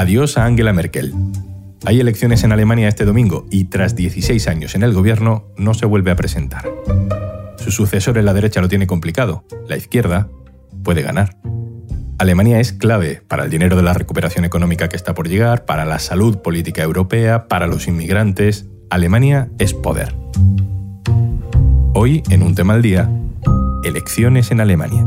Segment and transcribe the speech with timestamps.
[0.00, 1.12] Adiós a Angela Merkel.
[1.84, 5.84] Hay elecciones en Alemania este domingo y tras 16 años en el gobierno no se
[5.84, 6.66] vuelve a presentar.
[7.58, 9.44] Su sucesor en la derecha lo tiene complicado.
[9.68, 10.30] La izquierda
[10.82, 11.36] puede ganar.
[12.16, 15.84] Alemania es clave para el dinero de la recuperación económica que está por llegar, para
[15.84, 18.70] la salud política europea, para los inmigrantes.
[18.88, 20.14] Alemania es poder.
[21.92, 23.10] Hoy, en un tema al día,
[23.84, 25.06] elecciones en Alemania.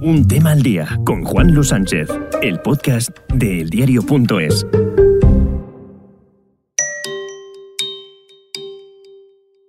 [0.00, 2.08] Un tema al día con Juan Luis Sánchez,
[2.40, 4.64] el podcast de eldiario.es.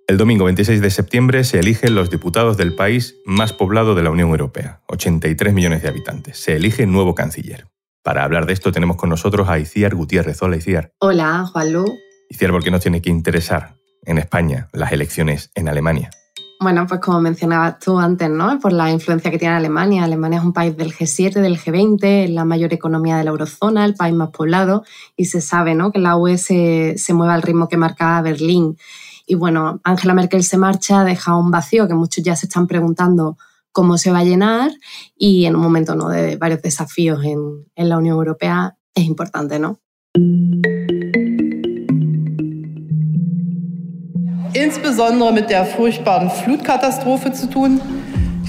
[0.06, 4.10] El domingo 26 de septiembre se eligen los diputados del país más poblado de la
[4.10, 6.38] Unión Europea, 83 millones de habitantes.
[6.38, 7.66] Se elige nuevo canciller.
[8.04, 10.40] Para hablar de esto tenemos con nosotros a Iciar Gutiérrez.
[10.42, 10.92] Hola, Iciar.
[11.00, 11.86] Hola, Juanlu.
[12.28, 16.10] Iciar, ¿por qué nos tiene que interesar en España las elecciones en Alemania?
[16.62, 18.60] Bueno, pues como mencionabas tú antes, ¿no?
[18.60, 20.04] Por la influencia que tiene Alemania.
[20.04, 23.86] Alemania es un país del G7, del G20, es la mayor economía de la eurozona,
[23.86, 24.84] el país más poblado,
[25.16, 25.90] y se sabe, ¿no?
[25.90, 28.76] Que la UE se, mueve al ritmo que marcaba Berlín.
[29.26, 33.38] Y bueno, Angela Merkel se marcha, deja un vacío que muchos ya se están preguntando
[33.72, 34.70] cómo se va a llenar
[35.16, 36.10] y en un momento ¿no?
[36.10, 39.80] de varios desafíos en, en la Unión Europea es importante, ¿no?
[44.52, 47.80] Insbesondere mit der furchtbaren Flutkatastrophe zu tun.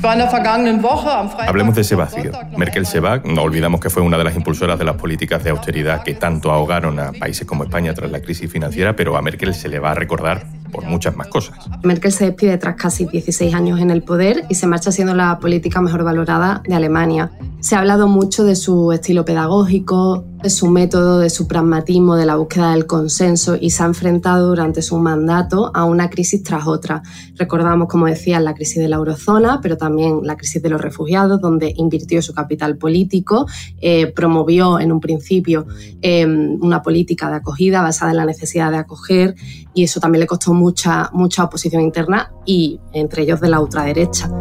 [0.04, 2.32] Hablemos de ese vacío.
[2.58, 5.52] Merkel se va, no olvidamos que fue una de las impulsoras de las políticas de
[5.52, 9.54] austeridad que tanto ahogaron a países como España tras la crisis financiera, pero a Merkel
[9.54, 11.56] se le va a recordar por muchas más cosas.
[11.84, 15.38] Merkel se despide tras casi 16 años en el poder y se marcha siendo la
[15.38, 17.30] política mejor valorada de Alemania.
[17.62, 22.26] Se ha hablado mucho de su estilo pedagógico, de su método, de su pragmatismo, de
[22.26, 26.66] la búsqueda del consenso y se ha enfrentado durante su mandato a una crisis tras
[26.66, 27.04] otra.
[27.36, 31.40] Recordamos, como decía, la crisis de la eurozona, pero también la crisis de los refugiados,
[31.40, 33.46] donde invirtió su capital político,
[33.80, 35.68] eh, promovió en un principio
[36.02, 39.36] eh, una política de acogida basada en la necesidad de acoger
[39.76, 44.32] y eso también le costó mucha, mucha oposición interna y entre ellos de la ultraderecha.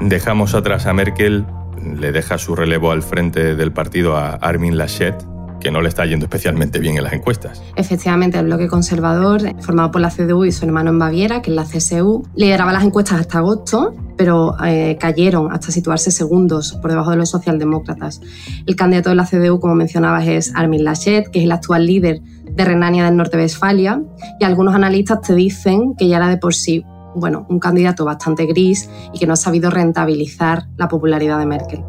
[0.00, 1.44] Dejamos atrás a Merkel,
[1.82, 5.16] le deja su relevo al frente del partido a Armin Laschet,
[5.60, 7.60] que no le está yendo especialmente bien en las encuestas.
[7.74, 11.56] Efectivamente, el bloque conservador, formado por la CDU y su hermano en Baviera, que es
[11.56, 17.10] la CSU, lideraba las encuestas hasta agosto, pero eh, cayeron hasta situarse segundos por debajo
[17.10, 18.20] de los socialdemócratas.
[18.66, 22.20] El candidato de la CDU, como mencionabas, es Armin Laschet, que es el actual líder
[22.22, 24.00] de Renania del Norte-Westfalia,
[24.38, 26.84] y algunos analistas te dicen que ya era de por sí
[27.18, 31.84] bueno, un candidato bastante gris y que no ha sabido rentabilizar la popularidad de Merkel.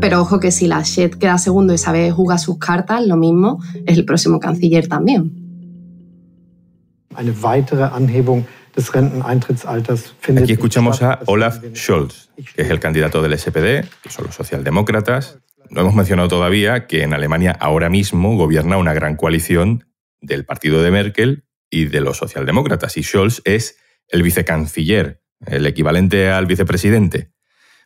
[0.00, 3.96] Pero ojo que si Laschet queda segundo y sabe jugar sus cartas, lo mismo es
[3.96, 5.32] el próximo canciller también.
[10.36, 15.38] Aquí escuchamos a Olaf Scholz, que es el candidato del SPD, que son los socialdemócratas,
[15.70, 19.86] no hemos mencionado todavía que en Alemania ahora mismo gobierna una gran coalición
[20.20, 22.96] del partido de Merkel y de los socialdemócratas.
[22.96, 23.78] Y Scholz es
[24.08, 27.32] el vicecanciller, el equivalente al vicepresidente.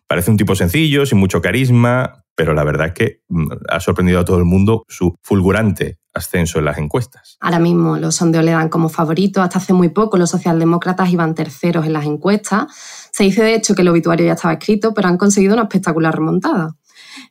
[0.07, 4.19] Parece un tipo sencillo, sin mucho carisma, pero la verdad es que mm, ha sorprendido
[4.19, 7.37] a todo el mundo su fulgurante ascenso en las encuestas.
[7.41, 9.43] Ahora mismo los sondeos le dan como favorito.
[9.43, 12.67] Hasta hace muy poco los socialdemócratas iban terceros en las encuestas.
[13.13, 16.15] Se dice de hecho que el obituario ya estaba escrito, pero han conseguido una espectacular
[16.15, 16.77] remontada.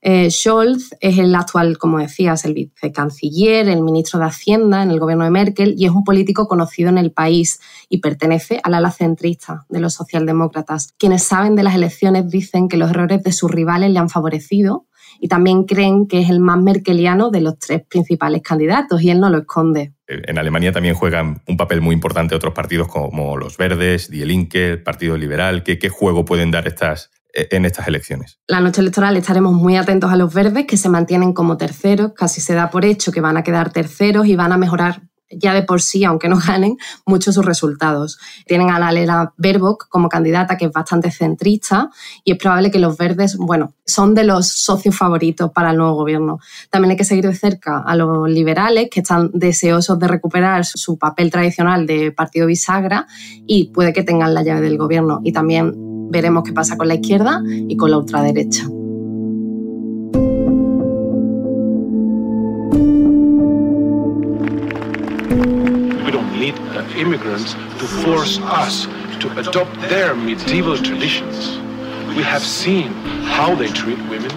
[0.01, 4.99] Eh, Scholz es el actual, como decías, el vicecanciller, el ministro de Hacienda en el
[4.99, 8.91] gobierno de Merkel y es un político conocido en el país y pertenece al ala
[8.91, 10.93] centrista de los socialdemócratas.
[10.97, 14.85] Quienes saben de las elecciones dicen que los errores de sus rivales le han favorecido
[15.19, 19.19] y también creen que es el más merkeliano de los tres principales candidatos y él
[19.19, 19.93] no lo esconde.
[20.07, 24.71] En Alemania también juegan un papel muy importante otros partidos como los Verdes, Die Linke,
[24.71, 25.63] el Partido Liberal.
[25.63, 28.39] ¿Qué, qué juego pueden dar estas, en estas elecciones.
[28.47, 32.41] La noche electoral estaremos muy atentos a los verdes que se mantienen como terceros, casi
[32.41, 35.63] se da por hecho que van a quedar terceros y van a mejorar ya de
[35.63, 38.19] por sí, aunque no ganen, mucho sus resultados.
[38.47, 41.89] Tienen a Lela Baerbock como candidata, que es bastante centrista,
[42.23, 45.95] y es probable que los verdes, bueno, son de los socios favoritos para el nuevo
[45.95, 46.39] gobierno.
[46.69, 50.97] También hay que seguir de cerca a los liberales, que están deseosos de recuperar su
[50.97, 53.07] papel tradicional de partido bisagra
[53.45, 55.21] y puede que tengan la llave del gobierno.
[55.23, 58.67] Y también veremos qué pasa con la izquierda y con la ultraderecha.
[66.03, 68.87] We don't need uh, immigrants to force us
[69.19, 71.59] to adopt their medieval traditions.
[72.15, 72.91] We have seen
[73.25, 74.31] how they treat women.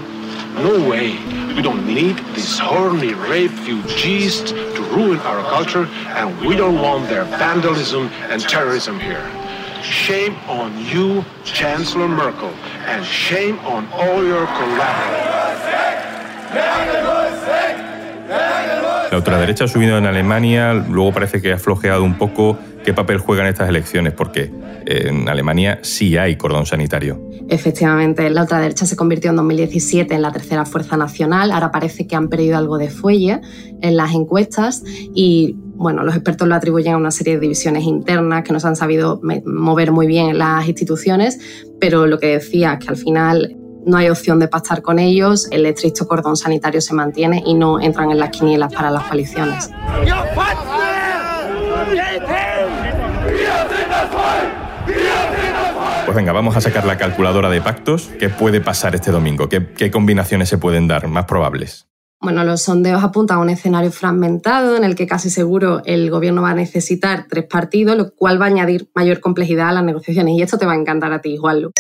[0.56, 1.16] No way.
[1.54, 7.25] We don't need these horny refugees to ruin our culture, and we don't want their
[7.25, 9.25] vandalism and terrorism here.
[9.82, 12.50] Shame on you, Chancellor Merkel,
[12.87, 15.32] and shame on all your collaborators.
[19.11, 22.58] La ultraderecha ha subido en Alemania, luego parece que ha flojeado un poco.
[22.82, 24.14] ¿Qué papel juegan estas elecciones?
[24.14, 24.50] Porque
[24.87, 27.20] en Alemania sí hay cordón sanitario.
[27.49, 31.52] Efectivamente, la ultraderecha se convirtió en 2017 en la tercera fuerza nacional.
[31.52, 33.40] Ahora parece que han perdido algo de fuelle
[33.82, 38.44] en las encuestas y bueno, los expertos lo atribuyen a una serie de divisiones internas
[38.44, 41.38] que no se han sabido mover muy bien en las instituciones,
[41.80, 45.48] pero lo que decía es que al final no hay opción de pactar con ellos,
[45.50, 49.70] el estricto cordón sanitario se mantiene y no entran en las quinielas para las coaliciones.
[56.04, 58.10] Pues venga, vamos a sacar la calculadora de pactos.
[58.18, 59.48] ¿Qué puede pasar este domingo?
[59.48, 61.88] ¿Qué, ¿Qué, combinaciones se pueden dar más probables?
[62.22, 66.40] Bueno, los sondeos apuntan a un escenario fragmentado en el que casi seguro el gobierno
[66.40, 70.34] va a necesitar tres partidos, lo cual va a añadir mayor complejidad a las negociaciones.
[70.36, 71.72] Y esto te va a encantar a ti, Juanlu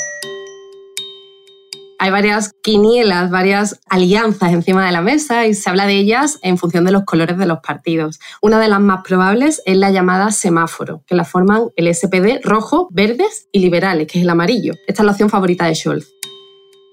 [2.02, 6.58] hay varias quinielas, varias alianzas encima de la mesa y se habla de ellas en
[6.58, 8.18] función de los colores de los partidos.
[8.40, 12.88] Una de las más probables es la llamada semáforo, que la forman el SPD rojo,
[12.90, 14.72] verdes y liberales, que es el amarillo.
[14.88, 16.21] Esta es la opción favorita de Scholz.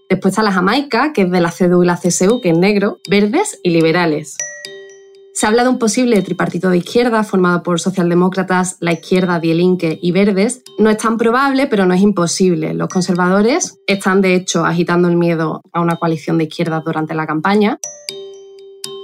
[0.09, 2.97] Después está la Jamaica, que es de la CDU y la CSU, que es negro,
[3.07, 4.37] verdes y liberales.
[5.35, 10.11] Se habla de un posible tripartito de izquierda formado por socialdemócratas, la izquierda, Die y
[10.11, 10.63] Verdes.
[10.79, 12.73] No es tan probable, pero no es imposible.
[12.73, 17.27] Los conservadores están, de hecho, agitando el miedo a una coalición de izquierdas durante la
[17.27, 17.77] campaña.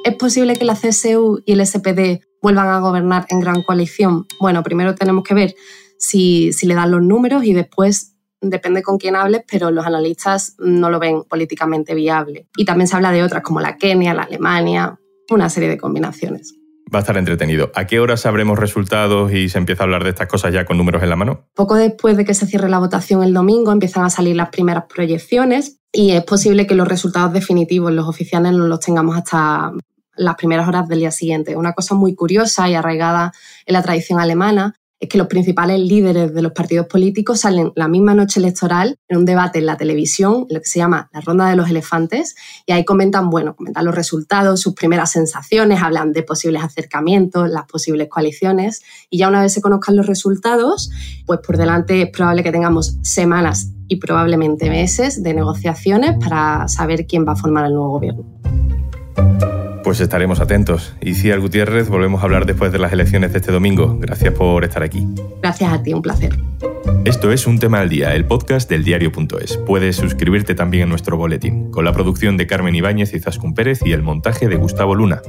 [0.04, 4.26] ¿Es posible que la CSU y el SPD vuelvan a gobernar en gran coalición?
[4.42, 5.56] Bueno, primero tenemos que ver
[6.00, 8.15] si le dan los números y después
[8.50, 12.48] depende con quién hables, pero los analistas no lo ven políticamente viable.
[12.56, 15.00] Y también se habla de otras como la Kenia, la Alemania,
[15.30, 16.56] una serie de combinaciones.
[16.94, 17.72] Va a estar entretenido.
[17.74, 20.78] ¿A qué hora sabremos resultados y se empieza a hablar de estas cosas ya con
[20.78, 21.48] números en la mano?
[21.56, 24.86] Poco después de que se cierre la votación el domingo empiezan a salir las primeras
[24.86, 29.72] proyecciones y es posible que los resultados definitivos, los oficiales, no los tengamos hasta
[30.16, 31.56] las primeras horas del día siguiente.
[31.56, 33.34] Una cosa muy curiosa y arraigada
[33.66, 37.88] en la tradición alemana es que los principales líderes de los partidos políticos salen la
[37.88, 41.50] misma noche electoral en un debate en la televisión, lo que se llama la ronda
[41.50, 46.24] de los elefantes, y ahí comentan, bueno, comentan los resultados, sus primeras sensaciones, hablan de
[46.24, 50.90] posibles acercamientos, las posibles coaliciones, y ya una vez se conozcan los resultados,
[51.26, 57.06] pues por delante es probable que tengamos semanas y probablemente meses de negociaciones para saber
[57.06, 58.35] quién va a formar el nuevo gobierno.
[59.86, 60.96] Pues estaremos atentos.
[61.00, 64.00] Y Ciar Gutiérrez, volvemos a hablar después de las elecciones de este domingo.
[64.00, 65.08] Gracias por estar aquí.
[65.44, 66.36] Gracias a ti, un placer.
[67.06, 69.58] Esto es Un Tema al Día, el podcast del diario.es.
[69.58, 73.82] Puedes suscribirte también en nuestro boletín, con la producción de Carmen Ibáñez y Zascun Pérez
[73.86, 75.22] y el montaje de Gustavo Luna.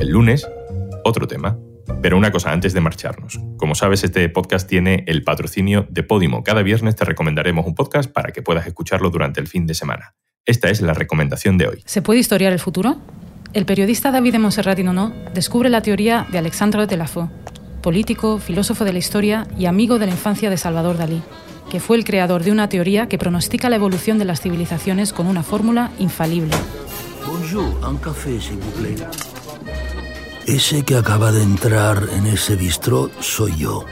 [0.00, 0.48] El lunes,
[1.04, 1.58] otro tema.
[2.00, 3.38] Pero una cosa antes de marcharnos.
[3.58, 6.42] Como sabes, este podcast tiene el patrocinio de Podimo.
[6.42, 10.14] Cada viernes te recomendaremos un podcast para que puedas escucharlo durante el fin de semana.
[10.46, 11.82] Esta es la recomendación de hoy.
[11.84, 12.96] ¿Se puede historiar el futuro?
[13.58, 17.28] El periodista David de Monserrat no descubre la teoría de Alexandre Delafoe,
[17.82, 21.22] político, filósofo de la historia y amigo de la infancia de Salvador Dalí,
[21.68, 25.26] que fue el creador de una teoría que pronostica la evolución de las civilizaciones con
[25.26, 26.54] una fórmula infalible.
[27.26, 29.02] Bonjour, un café, vous.
[30.46, 33.84] Ese que acaba de entrar en ese bistró soy yo.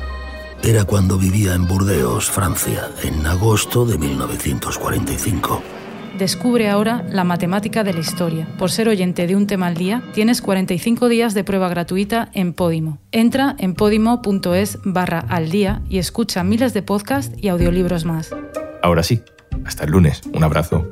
[0.62, 5.75] Era cuando vivía en Burdeos, Francia, en agosto de 1945.
[6.18, 8.48] Descubre ahora la matemática de la historia.
[8.58, 12.54] Por ser oyente de un tema al día, tienes 45 días de prueba gratuita en
[12.54, 12.98] Podimo.
[13.12, 18.34] Entra en podimo.es barra al día y escucha miles de podcasts y audiolibros más.
[18.82, 19.22] Ahora sí,
[19.66, 20.22] hasta el lunes.
[20.32, 20.88] Un abrazo.